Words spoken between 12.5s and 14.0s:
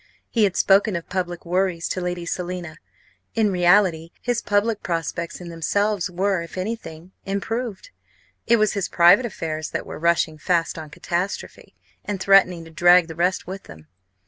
to drag the rest with them.